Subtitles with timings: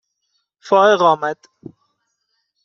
[0.59, 1.37] فائق آمد